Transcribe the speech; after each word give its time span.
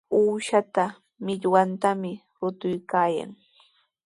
Uushapa 0.19 0.83
millwantami 1.23 2.11
rutuykaayan. 2.39 3.31